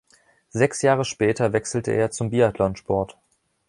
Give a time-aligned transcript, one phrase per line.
[0.49, 3.19] Sechs Jahre später wechselte er zum Biathlonsport.